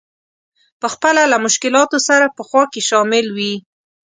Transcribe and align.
په 0.81 0.87
خپله 0.93 1.21
له 1.31 1.37
مشکلاتو 1.45 1.97
سره 2.07 2.25
په 2.37 2.41
خوا 2.47 2.63
کې 2.71 2.81
شامل 2.89 3.25
وي. 3.37 3.55